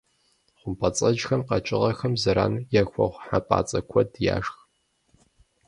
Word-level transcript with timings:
Хъумпӏэцӏэджхэм 0.59 1.41
къэкӏыгъэхэм 1.47 2.13
зэран 2.21 2.53
яхуэхъу 2.81 3.17
хьэпӏацӏэ 3.25 3.79
куэд 3.89 4.11
яшх. 4.35 4.57